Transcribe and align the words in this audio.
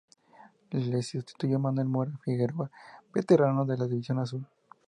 Le 0.71 1.03
sustituyó 1.03 1.59
Manuel 1.59 1.87
Mora 1.87 2.17
Figueroa, 2.25 2.71
veterano 3.13 3.65
de 3.65 3.77
la 3.77 3.85
División 3.85 4.17
Azul. 4.17 4.43